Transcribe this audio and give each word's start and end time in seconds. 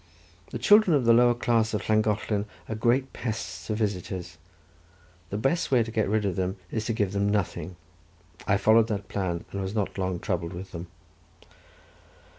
The 0.49 0.57
children 0.57 0.97
of 0.97 1.05
the 1.05 1.13
lower 1.13 1.35
class 1.35 1.75
of 1.75 1.87
Llangollen 1.87 2.47
are 2.67 2.73
great 2.73 3.13
pests 3.13 3.67
to 3.67 3.75
visitors. 3.75 4.39
The 5.29 5.37
best 5.37 5.69
way 5.69 5.83
to 5.83 5.91
get 5.91 6.09
rid 6.09 6.25
of 6.25 6.35
them 6.35 6.55
is 6.71 6.85
to 6.85 6.93
give 6.93 7.11
them 7.11 7.29
nothing: 7.29 7.75
I 8.47 8.57
followed 8.57 8.87
that 8.87 9.09
plan, 9.09 9.45
and 9.51 9.61
was 9.61 9.75
not 9.75 9.99
long 9.99 10.19
troubled 10.19 10.53
with 10.53 10.71
them. 10.71 10.87